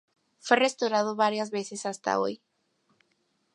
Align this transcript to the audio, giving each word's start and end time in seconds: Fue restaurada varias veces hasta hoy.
Fue 0.39 0.57
restaurada 0.57 1.13
varias 1.13 1.51
veces 1.51 1.85
hasta 1.85 2.19
hoy. 2.19 2.41